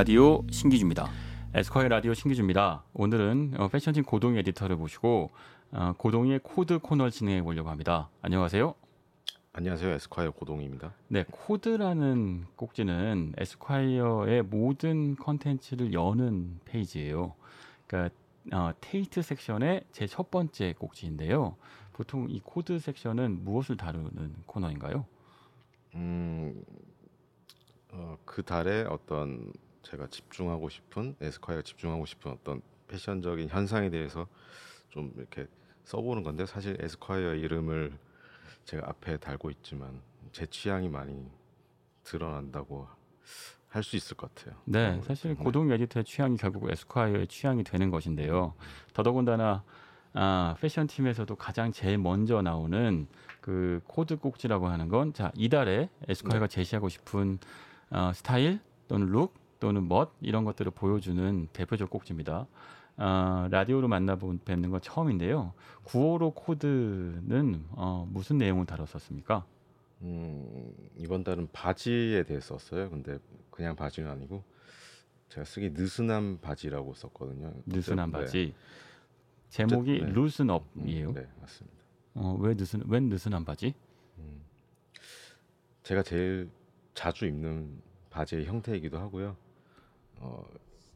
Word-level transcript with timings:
라디오 0.00 0.42
신기주입니다. 0.50 1.10
에스콰이어 1.52 1.88
라디오 1.88 2.14
신기주입니다. 2.14 2.84
오늘은 2.94 3.52
어, 3.58 3.68
패션팀 3.68 4.04
고동휘 4.04 4.34
에디터를 4.38 4.76
모시고 4.76 5.30
어, 5.72 5.92
고동휘의 5.98 6.40
코드 6.42 6.78
코너를 6.78 7.10
진행해 7.10 7.42
보려고 7.42 7.68
합니다. 7.68 8.08
안녕하세요. 8.22 8.74
안녕하세요. 9.52 9.92
에스콰이어 9.92 10.30
고동휘입니다. 10.30 10.94
네, 11.08 11.26
코드라는 11.30 12.46
꼭지는 12.56 13.34
에스콰이어의 13.36 14.44
모든 14.44 15.16
컨텐츠를 15.16 15.92
여는 15.92 16.60
페이지예요. 16.64 17.34
그러니까 17.86 18.14
어, 18.54 18.72
테이트 18.80 19.20
섹션의 19.20 19.84
제 19.92 20.06
첫 20.06 20.30
번째 20.30 20.74
꼭지인데요. 20.78 21.56
보통 21.92 22.26
이 22.30 22.40
코드 22.42 22.78
섹션은 22.78 23.44
무엇을 23.44 23.76
다루는 23.76 24.34
코너인가요? 24.46 25.04
음, 25.96 26.64
어, 27.92 28.16
그 28.24 28.42
달에 28.42 28.86
어떤 28.88 29.52
제가 29.82 30.06
집중하고 30.08 30.68
싶은 30.68 31.16
에스콰이어 31.20 31.62
집중하고 31.62 32.06
싶은 32.06 32.32
어떤 32.32 32.62
패션적인 32.88 33.48
현상에 33.48 33.90
대해서 33.90 34.26
좀 34.88 35.12
이렇게 35.16 35.46
써보는 35.84 36.22
건데 36.22 36.46
사실 36.46 36.76
에스콰이어 36.80 37.34
이름을 37.34 37.96
제가 38.64 38.88
앞에 38.88 39.16
달고 39.16 39.50
있지만 39.50 40.00
제 40.32 40.46
취향이 40.46 40.88
많이 40.88 41.26
드러난다고 42.04 42.86
할 43.68 43.84
수 43.84 43.96
있을 43.96 44.16
것 44.16 44.34
같아요. 44.34 44.56
네, 44.64 44.98
어, 44.98 45.02
사실 45.02 45.36
네. 45.36 45.44
고동 45.44 45.70
에디터의 45.70 46.04
취향이 46.04 46.36
결국 46.36 46.68
에스콰이어의 46.70 47.28
취향이 47.28 47.62
되는 47.62 47.90
것인데요. 47.90 48.54
더더군다나 48.94 49.62
아, 50.12 50.56
패션 50.60 50.88
팀에서도 50.88 51.32
가장 51.36 51.70
제일 51.70 51.96
먼저 51.96 52.42
나오는 52.42 53.06
그 53.40 53.80
코드 53.86 54.16
꼭지라고 54.16 54.66
하는 54.66 54.88
건 54.88 55.12
자, 55.12 55.30
이달에 55.36 55.88
에스콰이어가 56.08 56.48
네. 56.48 56.54
제시하고 56.54 56.88
싶은 56.88 57.38
어, 57.90 58.10
스타일 58.12 58.58
또는 58.88 59.06
룩 59.06 59.34
또는 59.60 59.88
멋 59.88 60.10
이런 60.20 60.44
것들을 60.44 60.72
보여주는 60.72 61.48
대표적 61.52 61.90
꼭지입니다. 61.90 62.46
아, 62.96 63.48
라디오로 63.50 63.88
만나 63.88 64.16
뵙는 64.16 64.70
건 64.70 64.80
처음인데요. 64.80 65.54
955 65.84 66.34
코드는 66.34 67.64
어, 67.70 68.06
무슨 68.10 68.38
내용을 68.38 68.66
다뤘었습니까? 68.66 69.46
음, 70.02 70.72
이번 70.96 71.24
달은 71.24 71.48
바지에 71.52 72.24
대해서 72.24 72.58
썼어요. 72.58 72.90
근데 72.90 73.18
그냥 73.50 73.76
바지는 73.76 74.10
아니고 74.10 74.42
제가 75.28 75.44
쓰기 75.44 75.70
느슨한 75.70 76.40
바지라고 76.40 76.94
썼거든요. 76.94 77.52
느슨한 77.66 78.10
네. 78.10 78.18
바지. 78.18 78.54
제목이 79.50 80.00
네. 80.00 80.06
루슨 80.10 80.50
음, 80.50 80.60
업이에요. 80.76 81.12
네, 81.12 81.26
맞습니다. 81.40 81.78
어, 82.14 82.36
왜 82.40 82.54
느슨 82.54 82.82
웬 82.88 83.08
느슨한 83.08 83.44
바지? 83.44 83.74
음, 84.18 84.42
제가 85.82 86.02
제일 86.02 86.50
자주 86.94 87.26
입는 87.26 87.80
바지의 88.10 88.46
형태이기도 88.46 88.98
하고요. 88.98 89.36
어, 90.20 90.44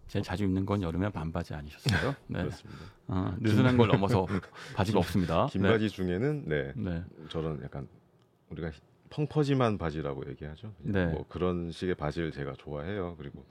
제일 0.06 0.22
자주 0.22 0.44
입는 0.44 0.64
건 0.64 0.82
여름에 0.82 1.08
반바지 1.10 1.54
아니셨어요? 1.54 2.14
네. 2.28 2.42
그렇습니다. 2.42 2.80
어, 3.08 3.34
느슨한 3.40 3.76
걸 3.76 3.88
넘어서 3.88 4.26
바지가 4.76 4.98
없습니다. 4.98 5.46
긴 5.46 5.62
네. 5.62 5.68
바지 5.70 5.88
중에는 5.88 6.44
네, 6.46 6.72
네. 6.76 7.02
저런 7.28 7.60
약간 7.62 7.88
우리가 8.50 8.70
펑퍼짐한 9.10 9.78
바지라고 9.78 10.28
얘기하죠. 10.30 10.72
네. 10.78 11.06
뭐 11.06 11.24
그런 11.28 11.70
식의 11.70 11.94
바지를 11.94 12.32
제가 12.32 12.52
좋아해요. 12.58 13.16
그리고 13.16 13.44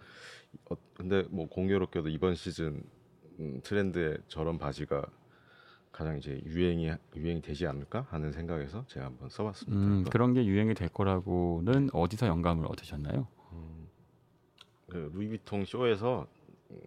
어, 0.69 0.75
근데 0.93 1.23
뭐 1.29 1.47
공교롭게도 1.47 2.09
이번 2.09 2.35
시즌 2.35 2.83
음, 3.39 3.59
트렌드에 3.63 4.17
저런 4.27 4.57
바지가 4.59 5.05
가장 5.91 6.17
이제 6.17 6.41
유행이 6.45 6.91
유행이 7.15 7.41
되지 7.41 7.67
않을까 7.67 8.07
하는 8.09 8.31
생각에서 8.31 8.83
제가 8.87 9.05
한번 9.05 9.29
써봤습니다. 9.29 9.77
음, 9.77 10.03
그런 10.05 10.33
게 10.33 10.45
유행이 10.45 10.73
될 10.73 10.89
거라고는 10.89 11.89
어디서 11.93 12.27
영감을 12.27 12.65
얻으셨나요? 12.67 13.27
음, 14.93 15.11
그 15.11 15.17
루이비통 15.17 15.65
쇼에서 15.65 16.27
음, 16.71 16.77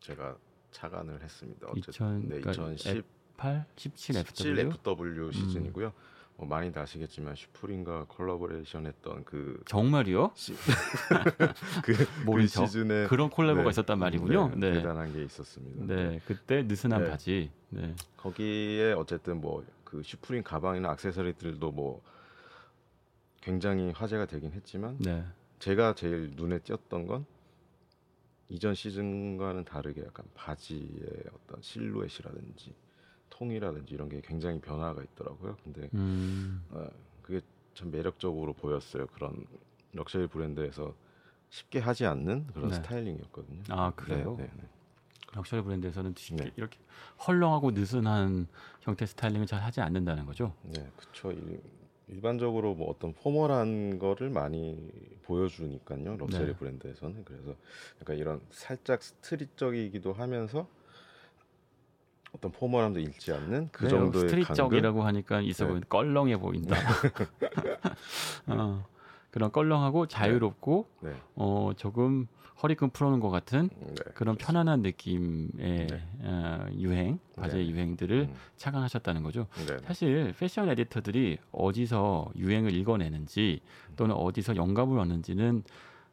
제가 0.00 0.36
착안을 0.70 1.22
했습니다. 1.22 1.66
어쨌든 1.68 1.90
2000, 1.90 2.20
네, 2.28 2.40
그러니까 2.40 2.50
2010 2.50 3.04
8, 3.36 3.66
17 3.76 4.14
17 4.14 4.58
FW 4.58 4.70
FW 4.82 5.32
시즌이고요. 5.32 5.92
뭐 6.38 6.46
많이들 6.46 6.80
아시겠지만 6.82 7.34
슈프림과 7.34 8.06
콜라보레이션했던 8.08 9.24
그 9.24 9.62
정말이요? 9.66 10.32
시, 10.34 10.54
그, 11.82 11.96
그. 12.24 12.46
시즌에 12.46 13.06
그런 13.06 13.30
콜라보가 13.30 13.64
네. 13.64 13.70
있었단 13.70 13.98
말이군요. 13.98 14.48
네, 14.48 14.56
네. 14.56 14.70
네. 14.70 14.72
대단한 14.78 15.12
게 15.14 15.24
있었습니다. 15.24 16.20
그때 16.26 16.62
느슨한 16.62 17.04
네. 17.04 17.10
바지. 17.10 17.50
네. 17.70 17.94
거기에 18.16 18.92
어쨌든 18.92 19.40
뭐 19.40 19.64
그 19.86 20.02
슈프림 20.02 20.42
가방이나 20.42 20.92
액세서리들도 20.92 21.72
뭐 21.72 22.02
굉장히 23.40 23.92
화제가 23.92 24.26
되긴 24.26 24.52
했지만 24.52 24.98
네. 24.98 25.24
제가 25.58 25.94
제일 25.94 26.32
눈에 26.36 26.58
띄었던 26.60 27.06
건 27.06 27.26
이전 28.48 28.74
시즌과는 28.74 29.64
다르게 29.64 30.02
약간 30.04 30.26
바지의 30.34 31.24
어떤 31.34 31.60
실루엣이라든지 31.62 32.74
통이라든지 33.30 33.94
이런 33.94 34.08
게 34.08 34.20
굉장히 34.20 34.60
변화가 34.60 35.02
있더라고요. 35.02 35.56
근데 35.64 35.88
음. 35.94 36.64
어, 36.70 36.88
그게 37.22 37.40
참 37.74 37.90
매력적으로 37.90 38.52
보였어요. 38.52 39.06
그런 39.08 39.44
럭셔리 39.92 40.28
브랜드에서 40.28 40.94
쉽게 41.50 41.80
하지 41.80 42.06
않는 42.06 42.46
그런 42.48 42.70
네. 42.70 42.76
스타일링이었거든요. 42.76 43.62
아, 43.68 43.92
그래요? 43.96 44.36
네, 44.38 44.44
네, 44.44 44.50
네. 44.56 44.68
럭셔리 45.32 45.62
브랜드에서는 45.62 46.14
쉽게 46.16 46.44
네. 46.44 46.52
이렇게 46.56 46.78
헐렁하고 47.26 47.72
느슨한 47.72 48.46
형태 48.80 49.06
스타일링을 49.06 49.46
잘 49.46 49.62
하지 49.62 49.80
않는다는 49.80 50.24
거죠. 50.24 50.54
네. 50.62 50.90
일, 51.24 51.60
일반적으로 52.08 52.74
뭐 52.74 52.88
어떤 52.88 53.12
formal한 53.12 53.98
거를 53.98 54.30
많이 54.30 54.90
보여주니까요. 55.24 56.16
럭셔리 56.16 56.46
네. 56.46 56.54
브랜드에서는 56.54 57.24
그래서 57.24 57.54
약간 58.00 58.16
이런 58.16 58.40
살짝 58.50 59.02
street적이기도 59.02 60.12
하면서 60.12 60.68
어떤 62.32 62.52
formal함도 62.52 63.00
잃지 63.00 63.32
않는 63.32 63.70
그 63.72 63.84
네, 63.84 63.90
정도의 63.90 64.28
street적이라고 64.28 65.02
하니까 65.02 65.40
있어 65.40 65.64
네. 65.64 65.70
보이는 65.70 65.88
껄렁해 65.88 66.36
보인다. 66.38 66.76
어, 68.46 68.86
그런 69.30 69.50
껄렁하고 69.50 70.06
자유롭고 70.06 70.84
강도? 71.00 71.08
네, 71.08 71.16
어, 71.34 71.72
조금 71.76 72.28
허리끈 72.62 72.90
풀어놓은 72.90 73.20
것 73.20 73.30
같은 73.30 73.68
네, 73.80 73.94
그런 74.14 74.36
편안한 74.36 74.80
느낌의 74.80 75.50
네. 75.86 76.02
어, 76.20 76.66
유행, 76.78 77.18
바지의 77.36 77.66
네. 77.66 77.70
유행들을 77.70 78.20
음, 78.30 78.34
착안하셨다는 78.56 79.22
거죠. 79.22 79.46
네, 79.66 79.76
사실 79.84 80.34
패션 80.38 80.68
에디터들이 80.70 81.38
어디서 81.52 82.30
유행을 82.36 82.74
읽어내는지 82.74 83.60
또는 83.96 84.14
어디서 84.14 84.56
영감을 84.56 84.98
얻는지는 84.98 85.64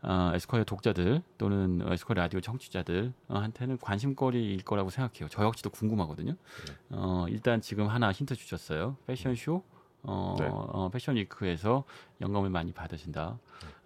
어, 0.02 0.32
에스콰이어 0.36 0.66
독자들 0.66 1.22
또는 1.38 1.82
에스콰이어 1.90 2.24
라디오 2.24 2.42
청취자들한테는 2.42 3.78
관심거리일 3.80 4.64
거라고 4.64 4.90
생각해요. 4.90 5.30
저 5.30 5.44
역시도 5.46 5.70
궁금하거든요. 5.70 6.34
네. 6.34 6.74
어, 6.90 7.26
일단 7.30 7.62
지금 7.62 7.88
하나 7.88 8.12
힌트 8.12 8.36
주셨어요. 8.36 8.98
패션쇼, 9.08 9.64
어, 10.04 10.36
네. 10.38 10.48
어, 10.52 10.90
패션 10.92 11.16
위크에서 11.16 11.84
영감을 12.22 12.50
많이 12.50 12.72
받으신다. 12.72 13.38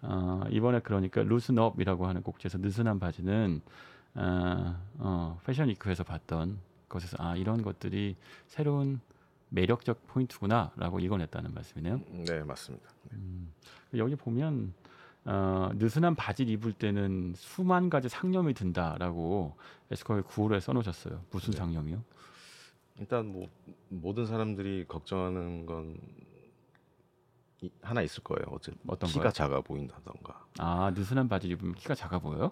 어, 0.02 0.42
이번에 0.50 0.80
그러니까 0.80 1.22
루스업이라고 1.22 2.06
하는 2.06 2.22
곡지에서 2.22 2.58
느슨한 2.58 2.98
바지는 2.98 3.62
어, 4.14 4.76
어, 4.98 5.40
패션 5.44 5.68
위크에서 5.68 6.04
봤던 6.04 6.58
것에서 6.88 7.16
아 7.20 7.36
이런 7.36 7.62
것들이 7.62 8.16
새로운 8.46 9.00
매력적 9.50 10.06
포인트구나라고 10.08 11.00
읽어냈다는 11.00 11.54
말씀이네요. 11.54 12.00
네, 12.26 12.42
맞습니다. 12.42 12.88
음, 13.12 13.52
여기 13.94 14.16
보면 14.16 14.74
어, 15.24 15.70
느슨한 15.74 16.14
바지를 16.14 16.52
입을 16.54 16.72
때는 16.72 17.34
수만 17.36 17.90
가지 17.90 18.08
상념이 18.08 18.54
든다라고 18.54 19.56
에스커의 19.90 20.22
구호에 20.24 20.60
써놓으셨어요. 20.60 21.20
무슨 21.30 21.52
네. 21.52 21.58
상념이요? 21.58 22.02
일단 22.98 23.26
뭐 23.32 23.48
모든 23.88 24.26
사람들이 24.26 24.84
걱정하는 24.88 25.66
건 25.66 25.96
이- 27.60 27.70
하나 27.82 28.02
있을 28.02 28.22
거예요. 28.22 28.44
어쨌든 28.50 28.80
어떤 28.86 29.08
키가 29.08 29.22
거요? 29.24 29.32
작아 29.32 29.60
보인다던가. 29.60 30.46
아 30.58 30.90
느슨한 30.94 31.28
바지를 31.28 31.56
입으면 31.56 31.74
키가 31.74 31.94
작아 31.94 32.18
보여요? 32.18 32.50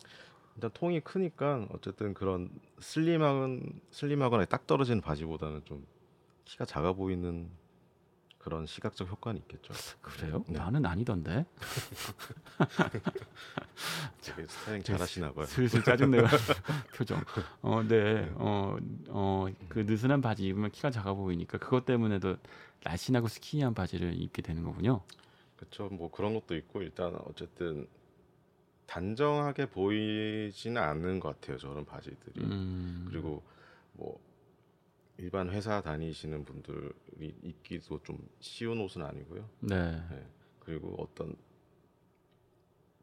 일단 0.56 0.70
통이 0.72 1.00
크니까 1.00 1.66
어쨌든 1.72 2.14
그런 2.14 2.50
슬림한 2.80 3.80
슬림하거나 3.90 4.46
딱 4.46 4.66
떨어지는 4.66 5.00
바지보다는 5.02 5.62
좀 5.64 5.86
키가 6.44 6.64
작아 6.64 6.92
보이는 6.92 7.50
그런 8.46 8.64
시각적 8.64 9.10
효과는 9.10 9.40
있겠죠. 9.40 9.74
그래요? 10.00 10.44
네. 10.46 10.56
나는 10.56 10.86
아니던데. 10.86 11.44
되게 14.22 14.46
스타일링 14.46 14.84
잘하시나 14.84 15.32
봐요. 15.32 15.46
슬슬 15.46 15.82
짜증내요 15.82 16.22
표정. 16.94 17.20
어, 17.60 17.82
네, 17.82 18.30
어, 18.36 18.76
어, 19.08 19.46
그 19.68 19.80
느슨한 19.80 20.20
바지 20.20 20.46
입으면 20.46 20.70
키가 20.70 20.92
작아 20.92 21.14
보이니까 21.14 21.58
그것 21.58 21.84
때문에도 21.84 22.36
날씬하고 22.84 23.26
스키니한 23.26 23.74
바지를 23.74 24.14
입게 24.14 24.42
되는 24.42 24.62
거군요. 24.62 25.00
그렇죠. 25.56 25.88
뭐 25.88 26.08
그런 26.12 26.32
것도 26.32 26.54
있고 26.54 26.82
일단 26.82 27.16
어쨌든 27.24 27.88
단정하게 28.86 29.70
보이지는 29.70 30.80
않는 30.80 31.18
것 31.18 31.40
같아요. 31.40 31.58
저런 31.58 31.84
바지들이. 31.84 32.44
음, 32.44 33.08
그리고 33.10 33.42
뭐 33.94 34.20
일반 35.18 35.48
회사 35.50 35.80
다니시는 35.80 36.44
분들이 36.44 37.34
입기도 37.42 38.02
좀 38.02 38.18
쉬운 38.40 38.80
옷은 38.80 39.02
아니고요. 39.02 39.48
네, 39.60 39.92
네. 40.10 40.26
그리고 40.60 40.94
어떤 40.98 41.34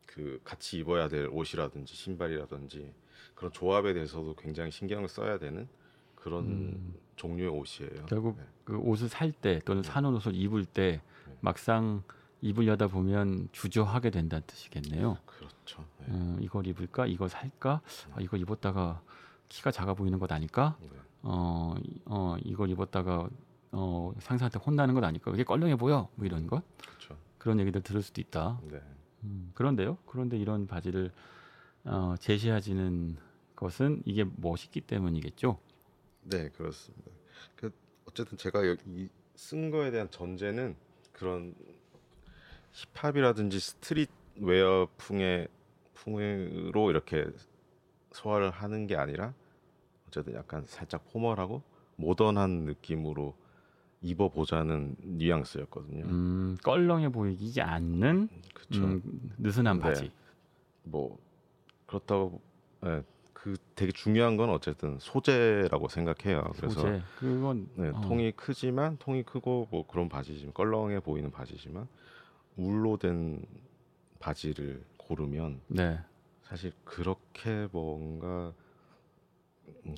그 0.06 0.40
같이 0.44 0.80
입어야 0.80 1.08
될 1.08 1.28
옷이라든지 1.32 1.96
신발이라든지 1.96 2.94
그런 3.34 3.52
조합에 3.52 3.94
대해서도 3.94 4.36
굉장히 4.36 4.70
신경을 4.70 5.08
써야 5.10 5.40
되는 5.40 5.68
그런 6.16 6.46
음. 6.46 6.96
종류의 7.16 7.50
옷이에요. 7.50 8.06
결국 8.06 8.38
네. 8.38 8.44
그 8.64 8.78
옷을 8.78 9.10
살 9.10 9.32
때 9.32 9.60
또는 9.66 9.82
네. 9.82 9.90
사놓은 9.90 10.14
옷을 10.16 10.36
입을 10.36 10.66
때 10.66 11.02
네. 11.28 11.38
막상 11.42 12.04
입으려다 12.42 12.88
보면 12.88 13.50
주저하게 13.52 14.10
된다는 14.12 14.46
뜻이겠네요. 14.46 15.18
그렇죠. 15.26 15.86
네. 16.00 16.06
음, 16.10 16.38
이걸 16.42 16.68
입을까? 16.68 17.08
이거 17.08 17.28
살까? 17.28 17.82
아, 18.12 18.22
이거 18.22 18.38
입었다가 18.38 19.02
키가 19.50 19.72
작아 19.72 19.94
보이는 19.94 20.20
것 20.20 20.32
아닐까? 20.32 20.78
네. 21.24 21.30
어, 21.30 21.76
이- 21.84 22.02
어 22.06 22.36
이걸 22.44 22.70
입었다가 22.70 23.30
어, 23.72 24.14
상사한테 24.20 24.60
혼나는 24.60 24.94
것 24.94 25.04
아닐까? 25.04 25.32
그게 25.32 25.44
껄렁해 25.44 25.78
보여? 25.78 26.10
뭐 26.16 26.26
이런 26.26 26.46
것 26.48 26.62
그렇죠. 26.78 27.18
그런 27.38 27.60
얘기들 27.60 27.82
들을 27.82 28.02
수도 28.02 28.22
있다. 28.22 28.60
네. 28.70 28.82
음, 29.24 29.52
그런데요. 29.56 29.98
그런데 30.06 30.38
이런 30.38 30.68
바지를 30.68 31.12
어, 31.86 32.16
제시하시는 32.20 33.18
것은 33.56 34.02
이게 34.06 34.26
멋있기 34.38 34.82
때문이겠죠. 34.82 35.58
네, 36.24 36.50
그렇습니다. 36.50 37.12
그 37.56 37.72
어쨌든 38.06 38.38
제가 38.38 38.68
여기 38.68 39.10
쓴 39.36 39.72
거에 39.72 39.92
대한 39.92 40.10
전제는 40.12 40.76
그런 41.14 41.56
힙합이라든지 42.74 43.60
street 43.60 44.10
wear 44.38 44.88
풍의 44.98 45.48
풍으로 45.94 46.90
이렇게 46.90 47.26
소화를 48.12 48.52
하는 48.52 48.88
게 48.88 48.96
아니라 48.96 49.34
어쨌든 50.14 50.36
약간 50.36 50.64
살짝 50.68 51.04
formal하고 51.12 51.64
모던한 51.96 52.66
느낌으로 52.66 53.36
입어보자는 54.02 54.96
뉘앙스였거든요. 55.00 56.06
음, 56.06 56.58
껄렁해 56.62 57.10
보이지 57.10 57.62
않는 57.62 58.30
그렇죠. 58.54 58.86
음, 58.86 59.02
느슨한 59.40 59.78
네. 59.78 59.84
바지. 59.84 60.12
뭐 60.84 61.18
그렇다고 61.88 62.42
예, 62.86 63.04
그 63.34 63.56
되게 63.76 63.92
중요한 63.92 64.38
건 64.38 64.50
어쨌든 64.50 65.00
소재라고 65.00 65.88
생각해요. 65.88 66.44
그래서 66.56 66.82
소재. 66.82 67.02
그건 67.18 67.68
네, 67.76 67.90
어, 67.90 68.02
통이 68.02 68.34
크지만 68.34 68.98
통이 68.98 69.24
크고 69.24 69.70
뭐 69.72 69.88
그런 69.88 70.10
바지지만 70.10 70.54
껄렁해 70.54 71.00
보이는 71.00 71.32
바지지만 71.32 71.88
울로 72.58 72.98
된 72.98 73.44
바지를 74.20 74.84
고르면 74.98 75.62
네. 75.68 76.00
사실 76.44 76.72
그렇게 76.84 77.68
뭔가 77.72 78.50
음, 78.50 78.63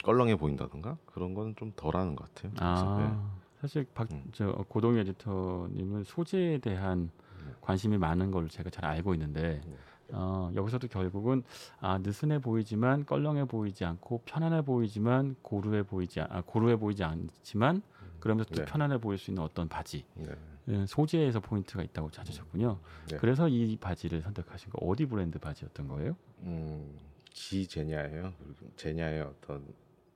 껄렁해 0.03 0.35
보인다던가 0.37 0.97
그런 1.05 1.33
건좀 1.33 1.71
덜하는 1.75 2.15
것 2.15 2.33
같아요. 2.33 2.51
그래서, 2.55 2.97
네. 2.97 3.03
아, 3.07 3.35
사실 3.61 3.85
박, 3.93 4.11
음. 4.11 4.23
저 4.33 4.51
고동 4.67 4.97
에디터님은 4.97 6.03
소재에 6.03 6.57
대한 6.59 7.11
네. 7.45 7.51
관심이 7.61 7.97
많은 7.97 8.31
걸 8.31 8.49
제가 8.49 8.69
잘 8.69 8.85
알고 8.85 9.13
있는데 9.13 9.61
네. 9.65 9.77
어, 10.11 10.51
여기서도 10.53 10.87
결국은 10.87 11.43
아, 11.79 11.97
느슨해 11.97 12.39
보이지만 12.39 13.05
껄렁해 13.05 13.45
보이지 13.45 13.85
않고 13.85 14.21
편안해 14.25 14.61
보이지만 14.63 15.35
고루해 15.41 15.83
보이지 15.83 16.21
않- 16.21 16.27
아, 16.31 16.41
고루해 16.45 16.75
보이지 16.75 17.03
않지만 17.03 17.81
그러면서 18.19 18.49
또 18.51 18.61
네. 18.61 18.65
편안해 18.65 18.99
보일 18.99 19.17
수 19.17 19.31
있는 19.31 19.43
어떤 19.43 19.67
바지 19.67 20.05
네. 20.15 20.31
예, 20.67 20.85
소재에서 20.87 21.39
포인트가 21.39 21.83
있다고 21.83 22.09
찾으셨군요. 22.09 22.79
네. 23.09 23.17
그래서 23.17 23.47
이 23.47 23.77
바지를 23.77 24.21
선택하신 24.23 24.71
거 24.71 24.79
어디 24.85 25.05
브랜드 25.05 25.37
바지였던 25.37 25.87
거예요? 25.87 26.15
음, 26.39 26.97
지 27.35 27.67
제냐예요. 27.67 28.33
그리고 28.39 28.71
제냐의 28.77 29.21
어떤 29.21 29.67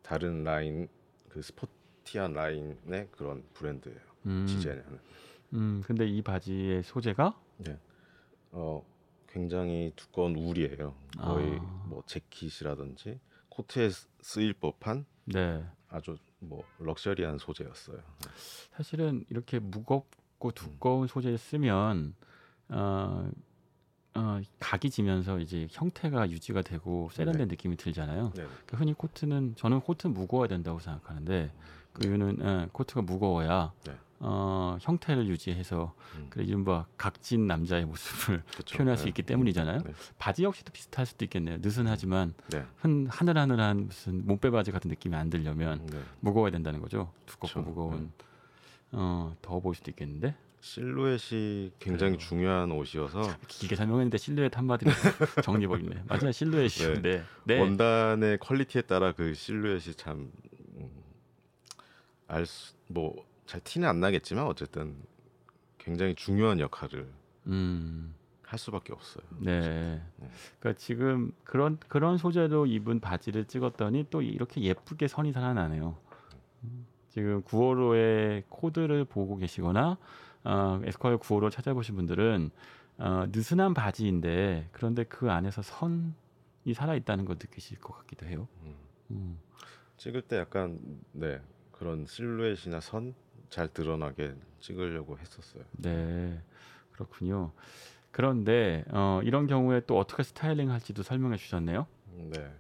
다른 0.02 0.44
라인 0.46 0.88
그 1.28 1.42
스포티한 1.42 2.32
라인의 2.34 3.10
그런 3.12 3.44
브랜드예요. 3.54 4.00
음, 4.26 4.46
지제냐는. 4.48 5.00
음, 5.54 5.82
근데 5.86 6.08
이 6.08 6.22
바지의 6.22 6.84
소재가 6.84 7.38
어 8.52 8.84
굉장히 9.28 9.92
두꺼운 9.98 10.36
울이에요. 10.36 10.96
거의 11.20 11.60
아. 11.62 11.86
뭐 11.88 12.02
재킷이라든지 12.08 13.20
코트에 13.50 13.90
쓰- 13.90 14.08
쓰일 14.22 14.54
법한 14.54 15.06
네. 15.26 15.64
아주 15.90 16.18
뭐 16.40 16.64
럭셔리한 16.80 17.38
소재였어요. 17.38 18.00
사실은 18.72 19.26
이렇게 19.30 19.58
음. 19.58 19.70
무겁고 19.70 20.52
두꺼운 20.54 21.08
소재를 21.08 21.38
쓰면 21.38 22.16
어, 22.70 23.30
어, 24.20 24.42
각이 24.60 24.90
지면서 24.90 25.40
이제 25.40 25.68
형태가 25.72 26.30
유지가 26.30 26.62
되고 26.62 27.10
세련된 27.14 27.48
느낌이 27.48 27.78
들잖아요. 27.78 28.34
네. 28.36 28.46
그 28.66 28.76
흔히 28.76 28.94
코트는 28.94 29.56
저는 29.56 29.80
코트 29.82 30.08
는 30.08 30.14
무거워야 30.14 30.48
된다고 30.48 30.80
생각하는데 30.80 31.52
그 31.94 32.08
이유는 32.08 32.38
예, 32.42 32.68
코트가 32.72 33.02
무거워야 33.02 33.72
네. 33.86 33.94
어, 34.20 34.78
형태를 34.82 35.28
유지해서 35.28 35.94
음, 36.16 36.28
그 36.30 36.42
이른바 36.42 36.86
각진 36.98 37.48
남자의 37.48 37.86
모습을 37.86 38.44
그쵸. 38.58 38.76
표현할 38.78 38.98
수 38.98 39.04
네. 39.06 39.10
있기 39.10 39.24
때문이잖아요. 39.24 39.80
네. 39.80 39.94
바지 40.18 40.44
역시도 40.44 40.74
비슷할 40.74 41.06
수도 41.06 41.24
있겠네요. 41.26 41.58
느슨하지만 41.62 42.34
네. 42.52 42.66
흔, 42.78 43.08
하늘하늘한 43.08 43.88
무슨 43.88 44.26
몸빼 44.26 44.50
바지 44.50 44.72
같은 44.72 44.90
느낌이 44.90 45.16
안 45.16 45.30
들려면 45.30 45.86
네. 45.88 46.02
무거워야 46.20 46.52
된다는 46.52 46.82
거죠. 46.82 47.14
두껍고 47.26 47.48
그쵸. 47.48 47.62
무거운 47.62 48.12
어, 48.92 49.34
더워 49.42 49.62
보일 49.62 49.76
수도 49.76 49.92
있겠는데 49.92 50.36
실루엣이 50.62 51.72
굉장히 51.80 52.14
그래요. 52.14 52.28
중요한 52.28 52.72
옷이어서 52.72 53.22
길게 53.48 53.76
설명했는데 53.76 54.18
실루엣 54.18 54.58
한마디로 54.58 54.92
정리버리네. 55.44 56.04
맞아요, 56.08 56.32
실루엣이인데 56.32 57.24
네. 57.46 57.60
원단의 57.60 58.40
퀄리티에 58.40 58.82
따라 58.84 59.14
그 59.14 59.34
실루엣이 59.34 59.96
참 59.96 60.32
음, 60.76 60.90
알뭐 62.28 63.26
잘 63.46 63.62
티는 63.62 63.88
안 63.88 64.00
나겠지만 64.00 64.46
어쨌든 64.46 64.96
굉장히 65.78 66.14
중요한 66.16 66.60
역할을 66.60 67.08
음, 67.48 68.14
할 68.44 68.60
수밖에 68.60 68.92
없어요. 68.94 69.24
네. 69.40 70.02
네. 70.18 70.30
그러니까 70.60 70.78
지금 70.80 71.32
그런 71.46 71.80
그런 71.88 72.18
소재로 72.18 72.66
입은 72.66 73.00
바지를 73.00 73.46
찍었더니 73.46 74.08
또 74.10 74.22
이렇게 74.22 74.62
예쁘게 74.62 75.08
선이 75.08 75.32
살아나네요. 75.32 75.98
음, 76.66 76.86
지금 77.10 77.42
9호로의 77.44 78.44
코드를 78.50 79.06
보고 79.06 79.38
계시거나 79.38 79.98
어, 80.44 80.82
에스콰이어 80.84 81.18
9호로 81.20 81.52
찾아보신 81.52 81.96
분들은 81.96 82.52
어, 82.98 83.26
느슨한 83.30 83.74
바지인데 83.74 84.70
그런데 84.72 85.04
그 85.04 85.32
안에서 85.32 85.62
선이 85.62 86.74
살아 86.74 86.96
있다는 86.96 87.26
걸 87.26 87.36
느끼실 87.40 87.80
것 87.80 87.98
같기도 88.00 88.26
해요. 88.26 88.48
음. 88.64 88.76
음. 89.12 89.40
찍을 89.98 90.24
때 90.24 90.38
약간 90.38 90.80
네 91.12 91.42
그런 91.72 92.06
실루엣이나 92.06 92.80
선 92.80 93.14
잘 93.50 93.68
드러나게 93.68 94.36
찍으려고 94.60 95.18
했었어요. 95.18 95.64
네, 95.74 96.42
그렇군요. 96.92 97.52
그런데 98.12 98.86
어, 98.90 99.22
이런 99.24 99.48
경우에 99.48 99.82
또 99.86 99.98
어떻게 99.98 100.24
스타일링 100.24 100.72
할지도 100.72 101.04
설명해 101.04 101.38
주셨네요. 101.38 101.88
음, 102.10 102.32
네. 102.34 102.52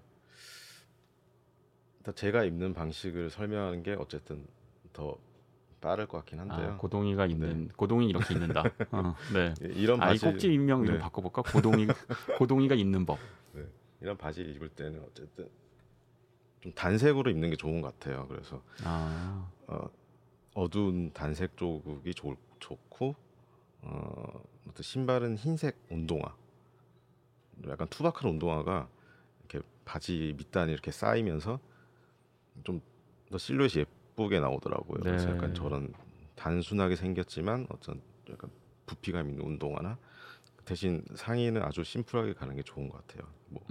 제가 2.15 2.43
입는 2.43 2.73
방식을 2.73 3.29
설명하는 3.29 3.83
게 3.83 3.93
어쨌든 3.93 4.45
더 4.93 5.17
빠를 5.81 6.07
것 6.07 6.17
같긴 6.19 6.39
한데요. 6.39 6.71
아, 6.73 6.77
고동이가 6.77 7.25
입는 7.27 7.69
고동이 7.75 8.07
이렇게 8.09 8.33
입는다. 8.33 8.63
어, 8.91 9.15
네. 9.33 9.53
이- 9.61 9.81
이런 9.81 10.01
아, 10.01 10.05
이 10.05 10.07
바지 10.19 10.25
꼭지 10.25 10.53
인명 10.53 10.81
이름 10.83 10.95
네. 10.95 10.99
바꿔볼까? 10.99 11.41
고동이 11.43 11.87
고동이가 12.37 12.75
입는 12.75 13.05
법. 13.05 13.19
이런 14.01 14.17
바지를 14.17 14.55
입을 14.55 14.69
때는 14.69 15.03
어쨌든 15.09 15.49
좀 16.61 16.71
단색으로 16.73 17.29
입는 17.31 17.49
게 17.49 17.55
좋은 17.57 17.81
것 17.81 17.99
같아요. 17.99 18.27
그래서 18.29 18.61
아, 18.85 19.49
어, 19.67 19.89
어두운 20.53 21.11
단색 21.13 21.57
조국이 21.57 22.13
좋, 22.13 22.37
좋고 22.59 23.15
어, 23.81 24.41
어떤 24.69 24.81
신발은 24.83 25.37
흰색 25.37 25.77
운동화 25.89 26.33
약간 27.67 27.87
투박한 27.89 28.29
운동화가 28.31 28.87
이렇게 29.39 29.67
바지 29.83 30.33
밑단이 30.37 30.71
이렇게 30.71 30.91
쌓이면서 30.91 31.59
좀 32.63 32.81
더 33.31 33.37
실루엣이 33.37 33.81
예쁘 33.81 33.91
게 34.27 34.39
나오더라고요. 34.39 35.01
그래서 35.01 35.27
네. 35.27 35.35
약간 35.35 35.53
저런 35.53 35.93
단순하게 36.35 36.95
생겼지만 36.95 37.67
어떤 37.69 38.01
약간 38.29 38.49
부피감 38.85 39.29
있는 39.29 39.45
운동화나 39.45 39.97
대신 40.65 41.03
상의는 41.15 41.63
아주 41.63 41.83
심플하게 41.83 42.33
가는 42.33 42.55
게 42.55 42.63
좋은 42.63 42.89
것 42.89 43.05
같아요. 43.07 43.27
뭐 43.47 43.63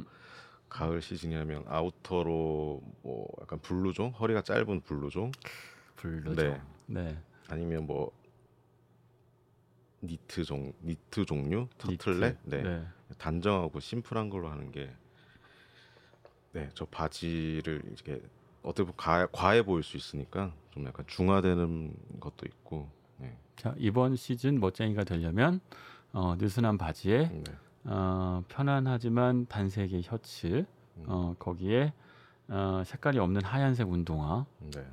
가을 0.68 1.00
시즌이라면 1.00 1.64
아우터로 1.66 2.82
뭐 3.02 3.28
약간 3.40 3.58
블루종 3.60 4.10
허리가 4.10 4.42
짧은 4.42 4.80
블루종 4.82 5.32
블루죠. 5.96 6.34
네. 6.42 6.60
네. 6.86 7.18
아니면 7.48 7.86
뭐 7.86 8.12
니트 10.02 10.44
종 10.44 10.72
니트 10.82 11.24
종류 11.24 11.68
터틀넥 11.78 12.38
니트. 12.44 12.56
네. 12.56 12.86
단정하고 13.18 13.80
심플한 13.80 14.30
걸로 14.30 14.48
하는 14.48 14.70
게 14.70 14.90
네, 16.52 16.68
저 16.74 16.84
바지를 16.86 17.82
이렇게 17.86 18.20
어떻게 18.68 18.84
보면 18.84 18.94
과, 18.96 19.26
과해 19.32 19.62
보일 19.62 19.82
수 19.82 19.96
있으니까 19.96 20.52
좀 20.70 20.84
약간 20.86 21.06
중화되는 21.06 21.94
것도 22.20 22.46
있고 22.46 22.88
네. 23.16 23.34
자 23.56 23.74
이번 23.78 24.14
시즌 24.14 24.60
멋쟁이가 24.60 25.04
되려면 25.04 25.60
어, 26.12 26.34
느슨한 26.36 26.76
바지에 26.76 27.28
네. 27.28 27.44
어, 27.84 28.42
편안하지만 28.48 29.46
단색의 29.46 30.02
셔츠 30.02 30.66
음, 30.98 31.04
어, 31.06 31.34
거기에 31.38 31.94
어, 32.48 32.82
색깔이 32.84 33.18
없는 33.18 33.42
하얀색 33.42 33.90
운동화. 33.90 34.44
네. 34.74 34.86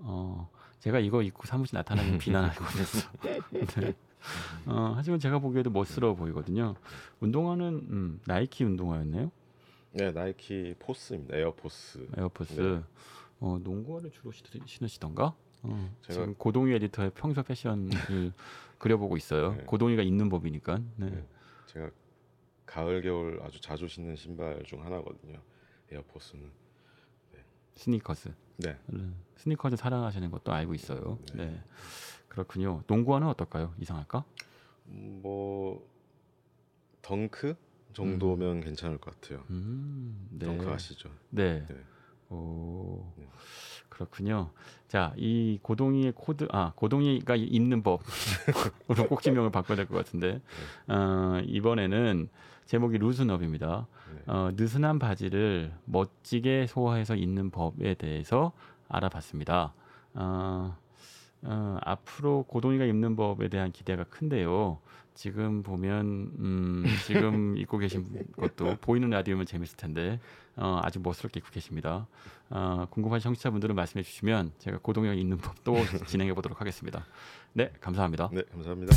어, 0.00 0.48
제가 0.78 0.98
이거 0.98 1.22
입고 1.22 1.46
사무실 1.46 1.76
나타나면 1.76 2.16
비난할 2.18 2.54
거였어. 2.54 3.10
네. 3.50 3.94
어, 4.66 4.92
하지만 4.96 5.18
제가 5.20 5.38
보기에도 5.38 5.70
멋스러워 5.70 6.14
보이거든요. 6.14 6.74
운동화는 7.20 7.66
음, 7.90 8.20
나이키 8.26 8.64
운동화였네요. 8.64 9.30
네, 9.92 10.12
나이키 10.12 10.74
포스입니다. 10.78 11.36
에어포스. 11.36 12.08
에어포스. 12.16 12.60
네. 12.60 12.82
어, 13.40 13.58
농구화를 13.62 14.10
주로 14.10 14.30
시- 14.32 14.42
신으시던가? 14.66 15.34
어, 15.62 15.94
제가- 16.02 16.12
지금 16.12 16.34
고동휘 16.34 16.72
에디터의 16.74 17.12
평소 17.14 17.42
패션을 17.42 17.88
그려보고 18.78 19.16
있어요. 19.16 19.54
네. 19.54 19.64
고동휘가 19.64 20.02
입는 20.02 20.28
법이니까. 20.28 20.78
네. 20.96 21.10
네. 21.10 21.24
제가 21.66 21.90
가을 22.66 23.02
겨울 23.02 23.40
아주 23.42 23.60
자주 23.60 23.88
신는 23.88 24.14
신발 24.16 24.62
중 24.64 24.84
하나거든요. 24.84 25.40
에어포스는. 25.90 26.50
스니커스. 27.74 28.34
네. 28.56 28.76
음, 28.92 29.14
스니커즈 29.36 29.76
사랑하시는 29.76 30.30
것도 30.32 30.52
알고 30.52 30.74
있어요. 30.74 31.16
네. 31.34 31.46
네. 31.46 31.62
그렇군요. 32.28 32.82
농구화는 32.88 33.28
어떨까요? 33.28 33.72
이상할까? 33.78 34.24
음, 34.88 35.20
뭐 35.22 35.88
덩크 37.02 37.54
정도면 37.92 38.60
괜찮을 38.60 38.98
것 38.98 39.20
같아요. 39.20 39.44
음, 39.50 40.28
네. 40.30 40.46
아시죠? 40.70 41.08
네. 41.30 41.64
네. 41.68 41.76
오, 42.30 43.04
네. 43.16 43.26
그렇군요. 43.88 44.50
자, 44.86 45.12
이 45.16 45.58
고동휘의 45.62 46.12
코드, 46.14 46.46
아, 46.50 46.72
고동휘가 46.76 47.36
입는 47.36 47.82
법으로 47.82 48.04
꼭 49.08 49.22
지명을 49.22 49.50
바꿔야 49.50 49.76
될 49.76 49.86
것 49.86 49.96
같은데, 49.96 50.40
어, 50.86 51.40
이번에는 51.44 52.28
제목이 52.66 52.98
루즈업입니다. 52.98 53.86
네. 54.14 54.22
어, 54.32 54.50
느슨한 54.54 54.98
바지를 54.98 55.72
멋지게 55.86 56.66
소화해서 56.68 57.16
입는 57.16 57.50
법에 57.50 57.94
대해서 57.94 58.52
알아봤습니다. 58.88 59.72
어, 60.14 60.76
어, 61.42 61.76
앞으로 61.82 62.44
고동이가 62.48 62.84
입는 62.84 63.16
법에 63.16 63.48
대한 63.48 63.72
기대가 63.72 64.04
큰데요. 64.04 64.78
지금 65.18 65.64
보면 65.64 66.30
음, 66.38 66.84
지금 67.04 67.56
입고 67.58 67.78
계신 67.78 68.06
것도 68.36 68.76
보이는 68.80 69.10
라디오면 69.10 69.46
재밌을 69.46 69.76
텐데 69.76 70.20
어, 70.54 70.80
아주 70.84 71.00
멋스럽게 71.00 71.40
입고 71.40 71.50
계십니다. 71.50 72.06
어, 72.50 72.86
궁금하신 72.90 73.24
청취자분들은 73.24 73.74
말씀해 73.74 74.04
주시면 74.04 74.52
제가 74.60 74.78
고동이가 74.78 75.14
입는 75.14 75.38
법도 75.38 75.74
진행해 76.06 76.32
보도록 76.34 76.60
하겠습니다. 76.60 77.04
네, 77.52 77.72
감사합니다. 77.80 78.30
네, 78.32 78.42
감사합니다. 78.52 78.94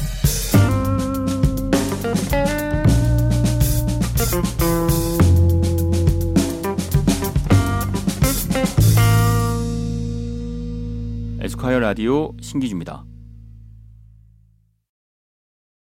에스콰이어 11.42 11.80
라디오 11.80 12.36
신기주입니다. 12.40 13.11